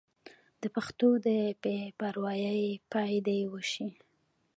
د 0.61 0.63
پښتو 0.75 1.09
د 1.25 1.27
بې 1.61 1.77
پروايۍ 1.99 2.63
پای 2.91 3.13
دې 3.27 3.39
وشي. 3.53 3.87